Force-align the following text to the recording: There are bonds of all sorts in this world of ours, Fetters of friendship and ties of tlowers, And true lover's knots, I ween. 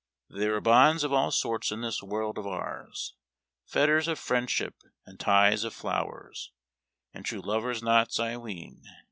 There 0.31 0.55
are 0.55 0.61
bonds 0.61 1.03
of 1.03 1.13
all 1.13 1.29
sorts 1.29 1.71
in 1.71 1.81
this 1.81 2.01
world 2.01 2.39
of 2.39 2.47
ours, 2.47 3.13
Fetters 3.67 4.07
of 4.07 4.17
friendship 4.17 4.73
and 5.05 5.19
ties 5.19 5.63
of 5.63 5.75
tlowers, 5.75 6.49
And 7.13 7.23
true 7.23 7.41
lover's 7.41 7.83
knots, 7.83 8.19
I 8.19 8.35
ween. 8.37 8.81